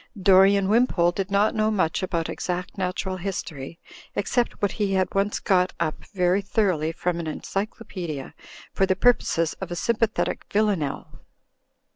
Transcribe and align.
Dorian 0.19 0.67
Wimpole 0.67 1.11
did 1.11 1.29
not 1.29 1.53
know 1.53 1.69
much 1.69 2.01
about 2.01 2.27
exact 2.27 2.75
Natural 2.75 3.17
History, 3.17 3.77
except 4.15 4.59
what 4.59 4.71
he 4.71 4.93
had 4.95 5.13
once 5.13 5.39
got 5.39 5.73
up 5.79 6.03
very 6.15 6.41
thoroughly 6.41 6.91
from 6.91 7.19
an 7.19 7.27
encyclopedia 7.27 8.33
for 8.73 8.87
the 8.87 8.95
purposes 8.95 9.53
of 9.61 9.69
a 9.69 9.75
s)mipathetic 9.75 10.39
vilanelle. 10.49 11.19